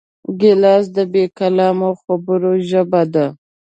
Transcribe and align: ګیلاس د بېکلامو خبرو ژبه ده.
ګیلاس 0.39 0.85
د 0.95 0.97
بېکلامو 1.11 1.89
خبرو 2.01 2.51
ژبه 2.69 3.01
ده. 3.13 3.25